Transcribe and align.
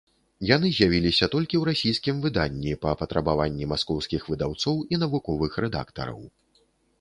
Яны 0.49 0.69
з'явіліся 0.77 1.25
толькі 1.33 1.55
ў 1.59 1.63
расійскім 1.75 2.23
выданні 2.23 2.73
па 2.85 2.93
патрабаванні 3.01 3.69
маскоўскіх 3.75 4.21
выдаўцоў 4.31 4.75
і 4.95 5.01
навуковых 5.05 5.51
рэдактараў. 5.67 6.19